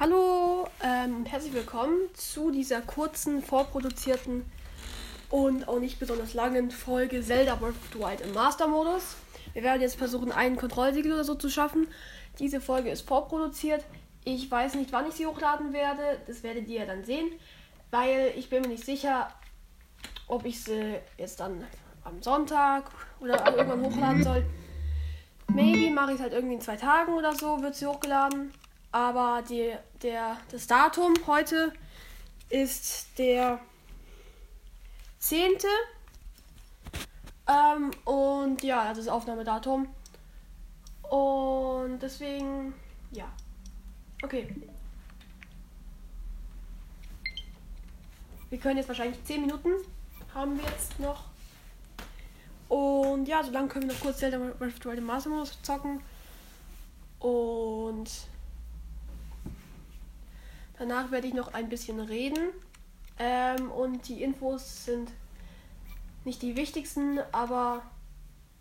Hallo 0.00 0.66
ähm, 0.82 1.26
herzlich 1.26 1.52
willkommen 1.52 1.98
zu 2.14 2.50
dieser 2.50 2.80
kurzen, 2.80 3.42
vorproduzierten 3.42 4.50
und 5.28 5.68
auch 5.68 5.78
nicht 5.78 5.98
besonders 5.98 6.32
langen 6.32 6.70
Folge 6.70 7.20
Zelda 7.20 7.54
Breath 7.56 7.70
of 7.70 7.88
the 7.92 7.98
Wild 7.98 8.22
im 8.22 8.32
Master-Modus. 8.32 9.16
Wir 9.52 9.62
werden 9.62 9.82
jetzt 9.82 9.96
versuchen, 9.96 10.32
einen 10.32 10.56
Kontrollsiegel 10.56 11.12
oder 11.12 11.24
so 11.24 11.34
zu 11.34 11.50
schaffen. 11.50 11.86
Diese 12.38 12.62
Folge 12.62 12.88
ist 12.88 13.06
vorproduziert. 13.06 13.84
Ich 14.24 14.50
weiß 14.50 14.74
nicht, 14.76 14.90
wann 14.92 15.06
ich 15.06 15.16
sie 15.16 15.26
hochladen 15.26 15.74
werde. 15.74 16.18
Das 16.26 16.42
werdet 16.42 16.66
ihr 16.68 16.80
ja 16.80 16.86
dann 16.86 17.04
sehen, 17.04 17.30
weil 17.90 18.32
ich 18.36 18.48
bin 18.48 18.62
mir 18.62 18.68
nicht 18.68 18.86
sicher, 18.86 19.30
ob 20.28 20.46
ich 20.46 20.64
sie 20.64 20.94
jetzt 21.18 21.40
dann 21.40 21.62
am 22.04 22.22
Sonntag 22.22 22.90
oder 23.20 23.46
irgendwann 23.54 23.84
hochladen 23.84 24.24
soll. 24.24 24.46
Maybe 25.48 25.90
mache 25.90 26.12
ich 26.12 26.16
es 26.16 26.22
halt 26.22 26.32
irgendwie 26.32 26.54
in 26.54 26.60
zwei 26.62 26.76
Tagen 26.76 27.12
oder 27.12 27.34
so, 27.34 27.60
wird 27.60 27.74
sie 27.74 27.86
hochgeladen. 27.86 28.50
Aber 28.90 29.42
die, 29.48 29.74
der, 30.02 30.38
das 30.50 30.66
Datum 30.66 31.14
heute 31.26 31.72
ist 32.48 33.18
der 33.18 33.60
10. 35.18 35.52
Ähm, 37.46 37.90
und 38.04 38.62
ja, 38.62 38.92
das 38.94 39.08
Aufnahmedatum. 39.08 39.88
Und 41.02 41.98
deswegen, 42.00 42.74
ja. 43.10 43.30
Okay. 44.22 44.54
Wir 48.50 48.58
können 48.58 48.78
jetzt 48.78 48.88
wahrscheinlich 48.88 49.22
10 49.24 49.42
Minuten 49.42 49.70
haben 50.34 50.56
wir 50.56 50.64
jetzt 50.64 50.98
noch. 51.00 51.24
Und 52.68 53.26
ja, 53.26 53.42
so 53.42 53.50
lange 53.50 53.68
können 53.68 53.88
wir 53.88 53.94
noch 53.94 54.02
kurz 54.02 54.18
Zelda 54.18 54.38
Breath 54.38 54.74
of 54.74 54.82
the 54.82 54.88
Wild 54.90 55.02
Master 55.02 55.44
zocken. 55.62 56.02
Und 57.18 58.10
Danach 60.78 61.10
werde 61.10 61.26
ich 61.26 61.34
noch 61.34 61.54
ein 61.54 61.68
bisschen 61.68 62.00
reden. 62.00 62.52
Ähm, 63.18 63.70
und 63.70 64.06
die 64.08 64.22
Infos 64.22 64.84
sind 64.84 65.10
nicht 66.24 66.40
die 66.42 66.56
wichtigsten, 66.56 67.18
aber 67.32 67.82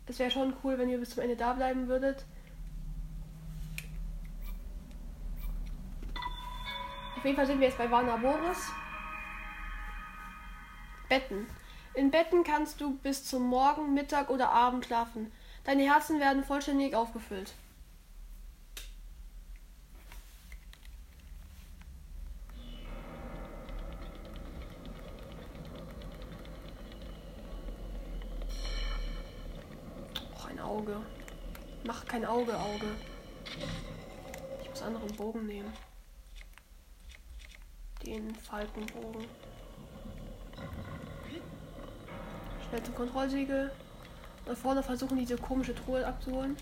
es 0.08 0.19
wäre 0.19 0.31
schon 0.31 0.53
cool, 0.64 0.78
wenn 0.78 0.89
ihr 0.89 0.97
bis 0.97 1.11
zum 1.11 1.23
Ende 1.23 1.36
da 1.36 1.53
bleiben 1.53 1.88
würdet. 1.88 2.25
Auf 7.17 7.25
jeden 7.25 7.36
Fall 7.36 7.45
sind 7.45 7.59
wir 7.59 7.67
jetzt 7.67 7.78
bei 7.78 7.89
Warner 7.91 8.17
Boris. 8.17 8.72
Betten. 11.09 11.47
In 11.94 12.11
Betten 12.11 12.44
kannst 12.44 12.80
du 12.80 12.95
bis 12.97 13.25
zum 13.25 13.47
Morgen, 13.47 13.94
Mittag 13.94 14.30
oder 14.30 14.50
Abend 14.52 14.86
schlafen. 14.86 15.31
Deine 15.63 15.84
Herzen 15.84 16.19
werden 16.19 16.44
vollständig 16.44 16.95
aufgefüllt. 16.95 17.53
Auge. 30.78 30.97
Mach 31.86 32.06
kein 32.06 32.23
Auge, 32.23 32.56
Auge. 32.56 32.86
Ich 34.61 34.70
muss 34.70 34.81
anderen 34.84 35.11
Bogen 35.16 35.47
nehmen. 35.47 35.73
Den 38.06 38.36
Falkenbogen. 38.36 39.25
Schnell 42.67 42.84
zum 42.84 42.94
Kontrollsiegel. 42.94 43.72
Da 44.45 44.53
vorne 44.53 44.84
versuchen 44.84 45.17
diese 45.17 45.38
komische 45.38 45.73
Truhe 45.73 46.06
abzuholen. 46.06 46.56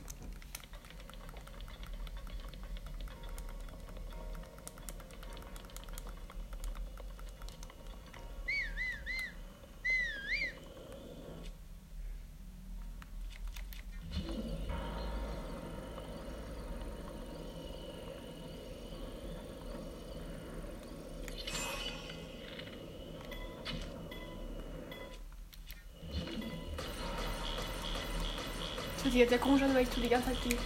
Fühlt 29.05 29.13
sich 29.13 29.21
jetzt 29.21 29.29
sehr 29.29 29.39
komisch 29.39 29.61
an, 29.61 29.75
weil 29.75 29.83
ich 29.83 29.89
tue 29.89 30.01
die 30.01 30.09
ganze 30.09 30.29
Zeit 30.29 30.38
die. 30.45 30.57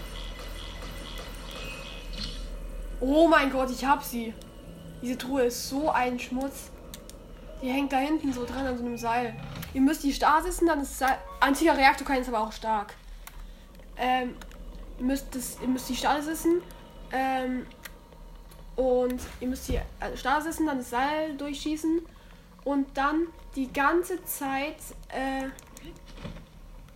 Oh 3.01 3.27
mein 3.27 3.51
Gott, 3.51 3.69
ich 3.69 3.83
hab 3.83 4.01
sie. 4.01 4.33
Diese 5.01 5.17
Truhe 5.17 5.44
ist 5.44 5.67
so 5.67 5.89
ein 5.89 6.17
Schmutz. 6.17 6.72
Die 7.61 7.67
hängt 7.67 7.91
da 7.91 7.97
hinten 7.97 8.31
so 8.31 8.45
dran 8.45 8.66
an 8.66 8.78
so 8.78 8.85
einem 8.85 8.97
Seil. 8.97 9.35
Ihr 9.73 9.81
müsst 9.81 10.03
die 10.03 10.13
Stasissen, 10.13 10.67
dann 10.67 10.79
ist 10.79 10.97
Seil. 10.97 11.17
Antiker 11.41 11.75
Reaktor 11.75 12.07
kann 12.07 12.17
ist 12.17 12.29
aber 12.29 12.39
auch 12.39 12.53
stark. 12.53 12.94
Ähm, 13.97 14.35
ihr 14.99 15.05
müsst 15.05 15.35
das, 15.35 15.57
ihr 15.61 15.67
müsst 15.67 15.89
die 15.89 15.97
Stasissen, 15.97 16.61
ähm, 17.11 17.66
und 18.78 19.19
ihr 19.41 19.49
müsst 19.49 19.67
die 19.67 19.75
äh, 19.75 20.16
Stasissen, 20.16 20.66
dann 20.66 20.78
das 20.78 20.91
Seil 20.91 21.35
durchschießen 21.35 21.99
und 22.63 22.88
dann 22.97 23.28
die 23.57 23.72
ganze 23.73 24.23
Zeit, 24.23 24.78
äh, 25.09 25.49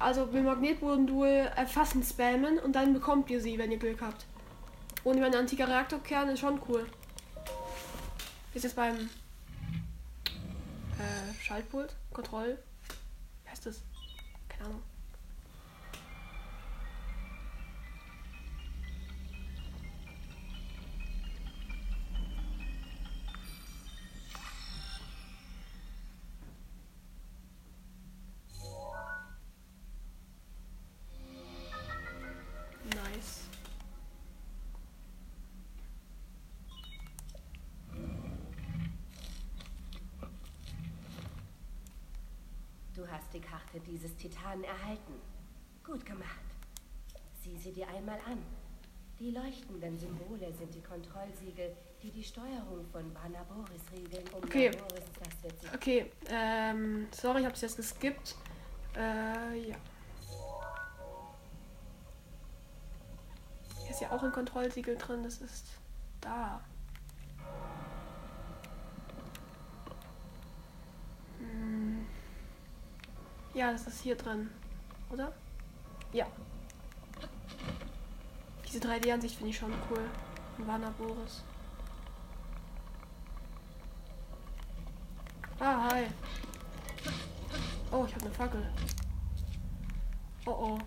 also 0.03 0.25
mit 0.25 0.43
Magnetmodul 0.43 1.49
erfassen 1.55 2.03
spammen 2.03 2.59
und 2.59 2.73
dann 2.73 2.93
bekommt 2.93 3.29
ihr 3.29 3.41
sie, 3.41 3.57
wenn 3.57 3.71
ihr 3.71 3.79
Glück 3.79 4.01
habt. 4.01 4.25
Und 5.03 5.19
mein 5.19 5.33
antiker 5.33 5.67
Reaktorkern 5.67 6.29
ist 6.29 6.39
schon 6.39 6.61
cool. 6.67 6.85
Ist 8.53 8.63
jetzt 8.63 8.75
beim 8.75 8.95
äh, 10.99 11.33
Schaltpult, 11.41 11.95
Kontroll. 12.11 12.57
Wie 13.43 13.49
heißt 13.49 13.65
das? 13.65 13.81
Keine 14.47 14.65
Ahnung. 14.65 14.92
Du 43.03 43.11
hast 43.11 43.33
die 43.33 43.41
Karte 43.41 43.81
dieses 43.85 44.15
Titanen 44.15 44.63
erhalten. 44.63 45.15
Gut 45.83 46.05
gemacht. 46.05 46.39
Sieh 47.41 47.57
sie 47.57 47.73
dir 47.73 47.85
einmal 47.89 48.17
an. 48.25 48.41
Die 49.19 49.31
leuchtenden 49.31 49.99
Symbole 49.99 50.53
sind 50.53 50.73
die 50.73 50.81
Kontrollsiegel, 50.81 51.75
die 52.01 52.11
die 52.11 52.23
Steuerung 52.23 52.85
von 52.93 53.13
Vanaboris 53.13 53.81
regeln, 53.91 54.25
um 54.33 54.41
Okay. 54.41 54.69
Naboris, 54.69 55.03
das 55.19 55.43
wird 55.43 55.59
sich 55.59 55.73
Okay, 55.73 56.11
ähm, 56.29 57.07
sorry, 57.11 57.41
ich 57.41 57.45
hab's 57.45 57.59
jetzt 57.59 57.75
geskippt. 57.75 58.37
Äh, 58.95 59.69
ja. 59.69 59.75
Hier 63.81 63.89
ist 63.89 63.99
ja 63.99 64.11
auch 64.11 64.23
ein 64.23 64.31
Kontrollsiegel 64.31 64.95
drin, 64.95 65.23
das 65.23 65.41
ist 65.41 65.65
da. 66.21 66.63
Ja, 73.53 73.71
das 73.71 73.85
ist 73.85 74.01
hier 74.01 74.15
drin, 74.15 74.49
oder? 75.11 75.31
Ja. 76.11 76.25
Diese 78.67 78.79
3D-Ansicht 78.79 79.35
finde 79.35 79.51
ich 79.51 79.57
schon 79.57 79.71
cool. 79.89 80.09
Warner 80.57 80.89
Boris. 80.91 81.43
Ah, 85.59 85.89
hi. 85.91 86.07
Oh, 87.91 88.05
ich 88.07 88.15
habe 88.15 88.25
eine 88.25 88.33
Fackel. 88.33 88.73
Oh 90.47 90.51
oh. 90.51 90.79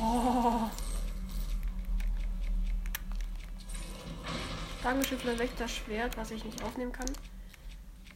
Oh. 0.00 0.70
Dankeschön 4.82 5.18
für 5.18 5.28
das 5.28 5.38
Wächterschwert, 5.38 6.16
was 6.16 6.32
ich 6.32 6.44
nicht 6.44 6.62
aufnehmen 6.64 6.92
kann. 6.92 7.10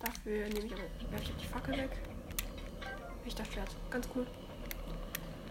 Dafür 0.01 0.49
nehme 0.49 0.67
ich 0.67 0.73
aber 0.73 1.23
ich 1.23 1.37
die 1.37 1.47
Fackel 1.47 1.77
weg. 1.77 1.91
Lichterschwert. 3.29 3.77
Ganz 3.91 4.09
cool. 4.15 4.27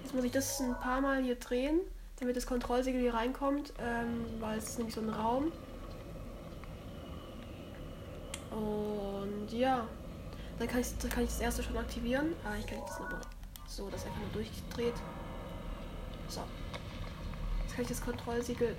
Jetzt 0.02 0.16
muss 0.16 0.24
ich 0.24 0.32
das 0.32 0.60
ein 0.60 0.76
paar 0.80 1.00
Mal 1.00 1.22
hier 1.22 1.36
drehen, 1.36 1.80
damit 2.20 2.36
das 2.36 2.48
Kontrollsiegel 2.48 3.02
hier 3.02 3.14
reinkommt, 3.14 3.74
ähm, 3.80 4.26
weil 4.40 4.58
es 4.58 4.70
ist 4.70 4.78
nämlich 4.80 4.96
so 4.96 5.02
ein 5.02 5.10
Raum. 5.10 5.52
Und 8.50 9.52
ja, 9.52 9.88
dann 10.58 10.68
kann 10.68 10.80
ich, 10.80 10.98
dann 10.98 11.12
kann 11.12 11.24
ich 11.24 11.30
das 11.30 11.40
erste 11.40 11.62
schon 11.62 11.78
aktivieren. 11.78 12.34
Ah, 12.44 12.56
ich 12.60 12.66
kann 12.66 12.80
das 12.82 13.00
nochmal 13.00 13.22
so, 13.68 13.90
dass 13.90 14.06
einfach 14.06 14.22
nur 14.22 14.30
durchdreht. 14.32 14.96
So. 16.30 16.42
Jetzt 17.64 17.76
kann 17.76 17.84
ich 17.84 17.90
das 17.90 18.02
Kontrollsiegel 18.02 18.76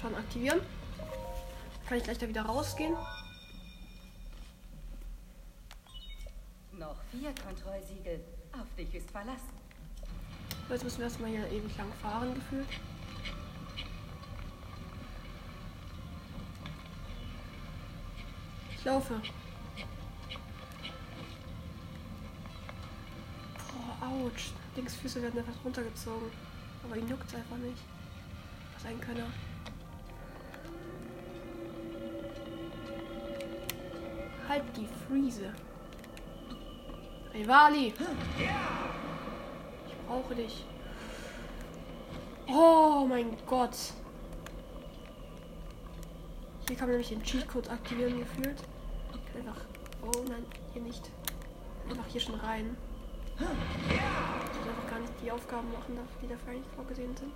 schon 0.00 0.14
aktivieren. 0.14 0.60
Kann 1.88 1.98
ich 1.98 2.04
gleich 2.04 2.18
da 2.18 2.28
wieder 2.28 2.42
rausgehen. 2.42 2.94
Noch 6.84 6.96
vier 7.10 7.32
Kontrollsiegel. 7.42 8.20
Auf 8.52 8.66
dich 8.76 8.94
ist 8.94 9.10
Verlass. 9.10 9.40
Jetzt 10.68 10.84
müssen 10.84 10.98
wir 10.98 11.04
erstmal 11.06 11.30
hier 11.30 11.46
ewig 11.50 11.74
lang 11.78 11.90
fahren, 12.02 12.34
gefühlt. 12.34 12.68
Ich 18.76 18.84
laufe. 18.84 19.14
Boah, 23.72 24.06
ouch. 24.06 24.52
Linksfüße 24.76 25.22
werden 25.22 25.38
einfach 25.38 25.64
runtergezogen. 25.64 26.30
Aber 26.84 26.98
ihn 26.98 27.08
juckt 27.08 27.34
einfach 27.34 27.56
nicht. 27.56 27.78
Was 28.74 28.84
ein 28.84 29.00
Könner. 29.00 29.30
Halt 34.46 34.64
die 34.76 34.88
Friese. 35.08 35.54
Rivali! 37.34 37.92
Ich 39.88 39.96
brauche 40.06 40.34
dich. 40.36 40.64
Oh 42.46 43.04
mein 43.08 43.36
Gott. 43.46 43.76
Hier 46.68 46.76
kann 46.76 46.86
man 46.86 46.92
nämlich 46.92 47.08
den 47.08 47.22
Cheatcode 47.22 47.70
aktivieren 47.70 48.18
gefühlt. 48.20 48.62
Einfach. 49.36 49.56
Oh 50.00 50.22
nein, 50.28 50.46
hier 50.72 50.82
nicht. 50.82 51.10
Einfach 51.88 52.06
hier 52.06 52.20
schon 52.20 52.36
rein. 52.36 52.76
Ich 53.34 53.40
will 53.40 54.70
einfach 54.70 54.90
gar 54.90 55.00
nicht 55.00 55.12
die 55.20 55.32
Aufgaben 55.32 55.72
machen, 55.72 55.98
die 56.22 56.28
dafür 56.28 56.52
eigentlich 56.52 56.72
vorgesehen 56.76 57.16
sind. 57.16 57.32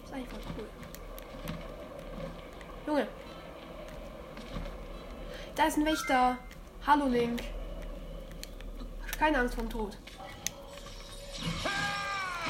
Das 0.00 0.10
ist 0.10 0.14
eigentlich 0.14 0.28
voll 0.30 0.40
cool. 0.58 0.66
Junge. 2.86 3.06
Da 5.54 5.64
ist 5.64 5.76
ein 5.76 5.84
Wächter. 5.84 6.38
Hallo 6.86 7.06
Link. 7.06 7.42
Keine 9.18 9.38
Angst 9.38 9.54
vom 9.54 9.70
Tod. 9.70 9.96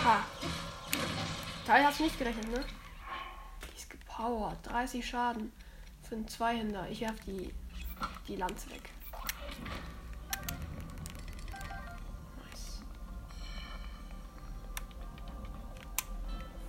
Ha. 0.04 0.24
Teil 1.66 1.84
hast 1.84 1.98
du 1.98 2.04
nicht 2.04 2.18
gerechnet, 2.18 2.48
ne? 2.48 2.64
Die 3.62 3.76
ist 3.76 3.90
gepowert. 3.90 4.58
30 4.64 5.06
Schaden. 5.06 5.52
Für 6.02 6.16
einen 6.16 6.28
Zweihänder. 6.28 6.88
Ich 6.88 7.00
werf 7.00 7.18
die, 7.26 7.54
die 8.28 8.36
Lanze 8.36 8.70
weg. 8.70 8.90
Nice. 12.50 12.82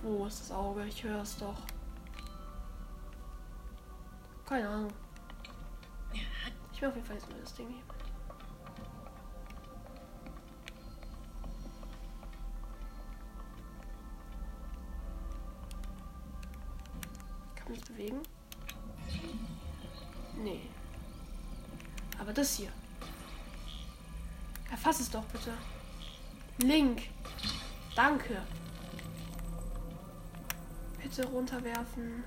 Wo 0.02 0.26
ist 0.26 0.40
das 0.40 0.52
Auge? 0.52 0.86
Ich 0.86 1.02
höre 1.04 1.22
es 1.22 1.36
doch. 1.38 1.58
Keine 4.46 4.68
Ahnung. 4.68 4.92
Ich 6.72 6.80
will 6.80 6.88
auf 6.88 6.94
jeden 6.94 7.06
Fall 7.06 7.16
jetzt 7.16 7.28
mal 7.28 7.40
das 7.40 7.54
Ding 7.54 7.68
hier. 7.68 7.95
Bewegen? 18.06 18.22
Nee. 20.42 20.60
Aber 22.18 22.32
das 22.32 22.56
hier. 22.56 22.70
Erfass 24.70 25.00
es 25.00 25.10
doch 25.10 25.24
bitte. 25.24 25.52
Link. 26.58 27.02
Danke. 27.94 28.42
Bitte 31.02 31.26
runterwerfen. 31.26 32.24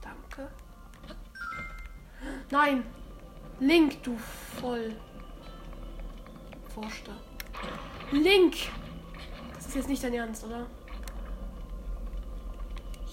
Danke. 0.00 0.50
Nein. 2.50 2.84
Link, 3.60 4.02
du 4.02 4.16
voll. 4.60 4.96
Forscher. 6.74 7.16
Link. 8.10 8.56
Das 9.54 9.66
ist 9.66 9.74
jetzt 9.76 9.88
nicht 9.88 10.02
dein 10.02 10.14
Ernst, 10.14 10.44
oder? 10.44 10.66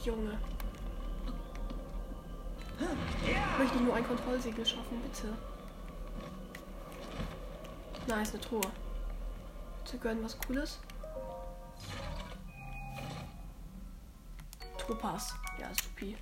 Junge. 0.03 0.37
Ich 3.23 3.59
möchte 3.59 3.77
nur 3.77 3.93
ein 3.93 4.07
Kontrollsiegel 4.07 4.65
schaffen, 4.65 4.99
bitte. 5.01 5.27
Nice, 8.07 8.31
eine 8.31 8.41
Truhe. 8.41 8.61
Zu 9.85 9.97
gönnen 9.99 10.23
was 10.23 10.37
Cooles. 10.39 10.79
Topaz. 14.77 15.35
Ja, 15.59 15.69
supi. 15.83 16.17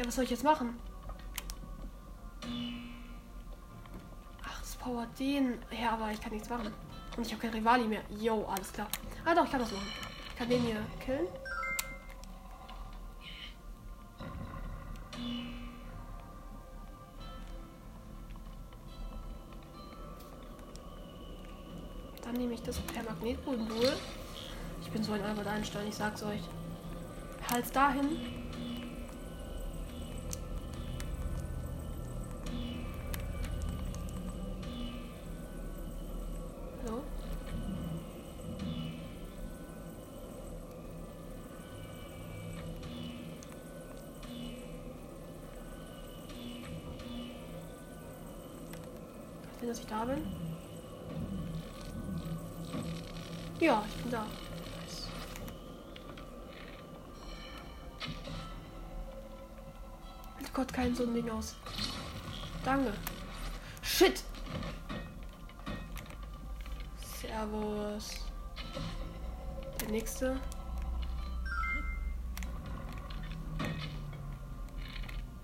Ja, 0.00 0.06
was 0.06 0.14
soll 0.14 0.24
ich 0.24 0.30
jetzt 0.30 0.44
machen? 0.44 0.80
Ach, 4.42 4.60
das 4.60 4.74
powert 4.76 5.18
den. 5.18 5.58
Ja, 5.78 5.90
aber 5.90 6.10
ich 6.10 6.18
kann 6.18 6.32
nichts 6.32 6.48
machen. 6.48 6.72
Und 7.18 7.26
ich 7.26 7.30
habe 7.34 7.42
kein 7.42 7.50
Rivali 7.50 7.84
mehr. 7.84 8.00
Yo, 8.18 8.46
alles 8.46 8.72
klar. 8.72 8.88
Ah 9.26 9.34
doch, 9.34 9.44
ich 9.44 9.50
kann 9.50 9.60
das 9.60 9.70
machen. 9.70 9.86
Ich 10.30 10.36
kann 10.36 10.48
den 10.48 10.62
hier 10.62 10.82
killen. 11.04 11.26
Dann 22.22 22.34
nehme 22.36 22.54
ich 22.54 22.62
das 22.62 22.78
per 22.80 23.02
Magnetmodul. 23.02 23.92
Ich 24.80 24.90
bin 24.90 25.04
so 25.04 25.12
ein 25.12 25.22
Albert 25.22 25.46
Einstein, 25.46 25.88
ich 25.88 25.94
sag's 25.94 26.22
euch. 26.22 26.40
Hals 27.50 27.70
dahin. 27.70 28.39
Dass 49.70 49.78
ich 49.78 49.86
da 49.86 50.04
bin? 50.04 50.26
Ja, 53.60 53.84
ich 53.88 54.02
bin 54.02 54.10
da. 54.10 54.26
Hält 60.38 60.54
Gott 60.54 60.72
kein 60.72 60.92
so 60.96 61.04
ein 61.04 61.14
Ding 61.14 61.30
aus. 61.30 61.54
Danke. 62.64 62.92
Shit. 63.82 64.24
Servus. 67.20 68.24
Der 69.80 69.88
nächste. 69.88 70.36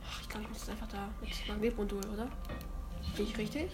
Ach, 0.04 0.21
ich 0.21 0.28
glaube, 0.28 0.42
ich 0.42 0.49
muss 0.49 0.59
jetzt 0.59 0.71
einfach 0.71 0.88
da 0.88 1.09
mit 1.21 1.49
Magnetmodul, 1.49 2.04
oder? 2.06 2.28
Bin 3.16 3.25
ich 3.25 3.38
richtig? 3.38 3.71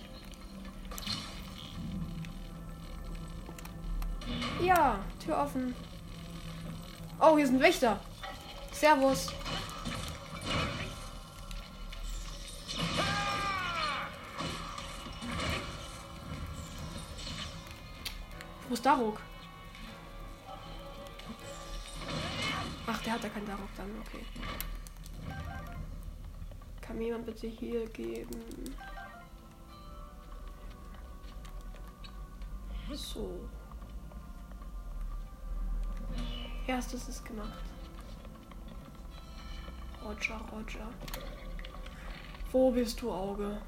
Ja, 4.62 5.00
Tür 5.18 5.38
offen. 5.38 5.74
Oh, 7.18 7.36
hier 7.36 7.46
sind 7.46 7.60
Wächter. 7.60 7.98
Servus. 8.70 9.32
Wo 18.68 18.74
ist 18.74 18.86
Daruk? 18.86 19.20
Ach, 22.86 23.02
der 23.02 23.12
hat 23.14 23.22
ja 23.24 23.28
keinen 23.30 23.46
Daruk 23.46 23.68
dann, 23.76 23.90
okay. 24.00 24.24
Kann 26.80 26.98
mir 26.98 27.06
jemand 27.06 27.26
bitte 27.26 27.48
hier 27.48 27.88
geben? 27.88 28.40
So. 32.92 33.40
Erstes 36.66 37.08
ist 37.08 37.24
gemacht. 37.24 37.64
Roger, 40.04 40.40
Roger. 40.52 40.88
Wo 42.50 42.70
bist 42.70 43.00
du, 43.00 43.10
Auge? 43.10 43.60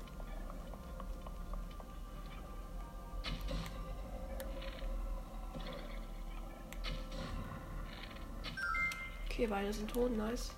Okay, 9.24 9.46
beide 9.48 9.72
sind 9.72 9.90
tot, 9.90 10.16
nice. 10.16 10.52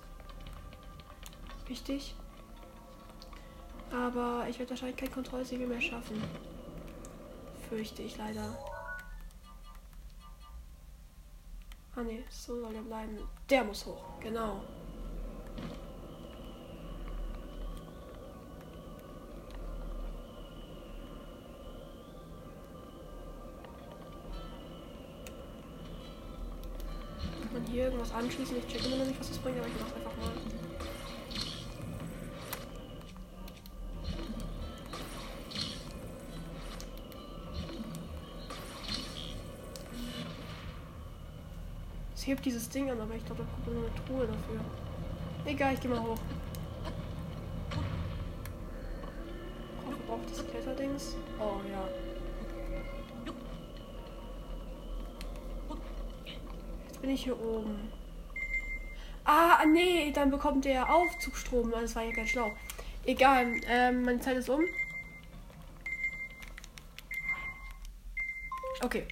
Wichtig. 1.67 2.15
Aber 3.91 4.45
ich 4.49 4.59
werde 4.59 4.71
wahrscheinlich 4.71 4.97
kein 4.97 5.11
Kontrollsiegel 5.11 5.67
mehr 5.67 5.81
schaffen. 5.81 6.21
Fürchte 7.69 8.03
ich 8.03 8.17
leider. 8.17 8.57
Ah 11.99 12.03
ne, 12.03 12.23
so 12.29 12.61
soll 12.61 12.75
er 12.75 12.83
bleiben. 12.83 13.17
Der 13.49 13.63
muss 13.63 13.83
hoch, 13.87 14.19
genau. 14.19 14.61
Kann 27.41 27.51
man 27.51 27.65
hier 27.65 27.85
irgendwas 27.85 28.13
anschließen? 28.13 28.57
Ich 28.57 28.67
check 28.67 28.85
immer 28.85 28.97
noch 28.97 29.05
nicht, 29.05 29.19
was 29.19 29.29
das 29.29 29.39
bringt, 29.39 29.57
aber 29.57 29.67
ich 29.67 29.73
mach's 29.79 29.93
einfach 29.95 30.15
mal. 30.17 30.76
Hebt 42.27 42.45
dieses 42.45 42.69
Ding 42.69 42.89
an, 42.89 42.99
aber 42.99 43.15
ich 43.15 43.25
glaube, 43.25 43.43
da 43.43 43.49
kommt 43.49 43.77
eine 43.77 44.05
Truhe 44.05 44.27
dafür. 44.27 44.59
Egal, 45.45 45.73
ich 45.73 45.79
geh 45.79 45.87
mal 45.87 46.01
hoch. 46.01 46.19
Braucht 49.83 50.07
braucht 50.07 50.31
das 50.31 50.45
Kletterdings? 50.47 51.15
Oh 51.39 51.61
ja. 51.71 51.87
Jetzt 56.87 57.01
bin 57.01 57.09
ich 57.11 57.23
hier 57.23 57.39
oben. 57.39 57.91
Ah, 59.23 59.65
nee, 59.65 60.11
dann 60.11 60.31
bekommt 60.31 60.65
der 60.65 60.93
Aufzugstrom. 60.93 61.71
Das 61.71 61.95
war 61.95 62.03
ja 62.03 62.11
ganz 62.11 62.29
schlau. 62.29 62.51
Egal, 63.05 63.61
ähm, 63.67 64.03
meine 64.03 64.19
Zeit 64.19 64.37
ist 64.37 64.49
um. 64.49 64.61
Okay. 68.81 69.07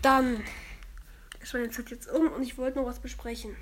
Dann 0.00 0.42
ist 1.48 1.54
meine 1.54 1.70
Zeit 1.70 1.90
jetzt 1.90 2.10
um 2.10 2.30
und 2.30 2.42
ich 2.42 2.58
wollte 2.58 2.78
noch 2.78 2.86
was 2.86 2.98
besprechen. 2.98 3.56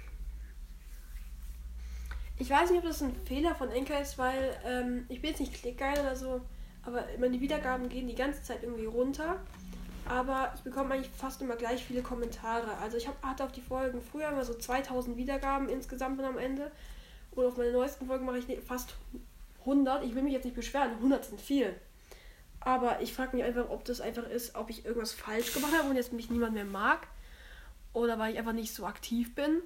Ich 2.39 2.51
weiß 2.51 2.71
nicht, 2.71 2.81
ob 2.81 2.85
das 2.85 3.01
ein 3.01 3.15
Fehler 3.25 3.55
von 3.55 3.71
Enker 3.71 4.01
ist, 4.01 4.19
weil 4.19 4.59
ähm, 4.65 5.07
ich 5.09 5.23
bin 5.23 5.31
jetzt 5.31 5.41
nicht 5.41 5.55
klickgeil 5.55 5.99
oder 6.01 6.17
so, 6.17 6.43
aber 6.83 7.05
meine 7.19 7.41
Wiedergaben 7.41 7.89
gehen 7.89 8.09
die 8.09 8.15
ganze 8.15 8.43
Zeit 8.43 8.63
irgendwie 8.63 8.87
runter. 8.87 9.41
Aber 10.09 10.53
ich 10.55 10.63
bekomme 10.63 10.95
eigentlich 10.95 11.11
fast 11.17 11.41
immer 11.43 11.57
gleich 11.57 11.85
viele 11.85 12.03
Kommentare. 12.03 12.77
Also 12.79 12.97
ich 12.97 13.09
hab, 13.09 13.21
hatte 13.25 13.45
auf 13.45 13.53
die 13.53 13.61
Folgen 13.61 14.01
früher 14.01 14.29
immer 14.29 14.45
so 14.45 14.55
2000 14.55 15.17
Wiedergaben 15.17 15.69
insgesamt 15.69 16.23
am 16.23 16.39
Ende. 16.39 16.71
Und 17.33 17.45
auf 17.45 17.57
meine 17.57 17.73
neuesten 17.73 18.07
Folgen 18.07 18.25
mache 18.25 18.39
ich 18.39 18.61
fast 18.61 18.95
100. 19.61 20.05
Ich 20.05 20.15
will 20.15 20.23
mich 20.23 20.33
jetzt 20.33 20.45
nicht 20.45 20.55
beschweren, 20.55 20.93
100 20.93 21.25
sind 21.25 21.41
viel. 21.41 21.75
Aber 22.61 23.01
ich 23.01 23.15
frage 23.15 23.37
mich 23.37 23.45
einfach, 23.45 23.69
ob 23.69 23.85
das 23.85 24.01
einfach 24.01 24.29
ist, 24.29 24.55
ob 24.55 24.71
ich 24.71 24.85
irgendwas 24.85 25.13
falsch 25.13 25.53
gemacht 25.53 25.73
habe 25.77 25.89
und 25.89 25.97
jetzt 25.97 26.13
mich 26.13 26.31
niemand 26.31 26.55
mehr 26.55 26.65
mag. 26.65 27.09
Oder 27.97 28.19
weil 28.19 28.33
ich 28.33 28.39
einfach 28.39 28.53
nicht 28.53 28.75
so 28.75 28.85
aktiv 28.85 29.35
bin. 29.35 29.63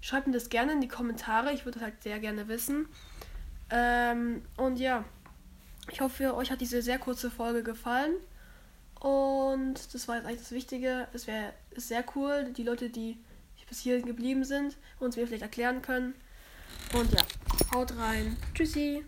Schreibt 0.00 0.28
mir 0.28 0.32
das 0.32 0.48
gerne 0.48 0.72
in 0.72 0.80
die 0.80 0.88
Kommentare. 0.88 1.52
Ich 1.52 1.64
würde 1.64 1.80
das 1.80 1.82
halt 1.82 2.02
sehr 2.02 2.20
gerne 2.20 2.46
wissen. 2.46 2.86
Ähm, 3.68 4.42
und 4.56 4.78
ja, 4.78 5.04
ich 5.90 6.00
hoffe, 6.00 6.36
euch 6.36 6.52
hat 6.52 6.60
diese 6.60 6.82
sehr 6.82 6.98
kurze 6.98 7.32
Folge 7.32 7.64
gefallen. 7.64 8.14
Und 9.00 9.92
das 9.92 10.06
war 10.06 10.16
jetzt 10.16 10.26
eigentlich 10.26 10.40
das 10.40 10.52
Wichtige. 10.52 11.08
Es 11.12 11.26
wäre 11.26 11.52
sehr 11.74 12.04
cool, 12.14 12.52
die 12.56 12.62
Leute, 12.62 12.90
die 12.90 13.18
bis 13.68 13.80
hierhin 13.80 14.06
geblieben 14.06 14.44
sind, 14.44 14.76
uns 15.00 15.16
mir 15.16 15.26
vielleicht 15.26 15.42
erklären 15.42 15.82
können. 15.82 16.14
Und 16.92 17.12
ja, 17.12 17.22
haut 17.74 17.96
rein. 17.96 18.36
Tschüssi. 18.54 19.04